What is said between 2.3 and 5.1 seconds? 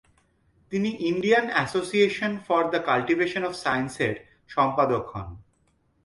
for the cultivation of সায়েন্সের সম্পাদক